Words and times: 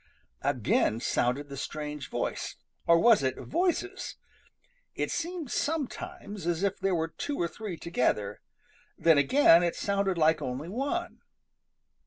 Again 0.41 0.99
sounded 0.99 1.47
the 1.47 1.55
strange 1.57 2.09
voice, 2.09 2.55
or 2.87 2.97
was 2.97 3.21
it 3.21 3.37
voices? 3.37 4.15
It 4.95 5.11
seemed 5.11 5.51
sometimes 5.51 6.47
as 6.47 6.63
if 6.63 6.79
there 6.79 6.95
were 6.95 7.09
two 7.09 7.39
or 7.39 7.47
three 7.47 7.77
together. 7.77 8.41
Then 8.97 9.19
again 9.19 9.61
it 9.61 9.75
sounded 9.75 10.17
like 10.17 10.41
only 10.41 10.69
one. 10.69 11.19